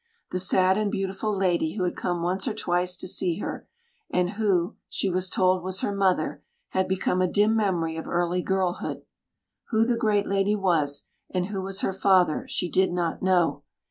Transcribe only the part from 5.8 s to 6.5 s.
her mother,